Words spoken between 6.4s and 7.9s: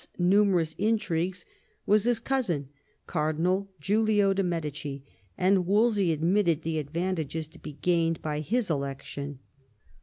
the advantages to be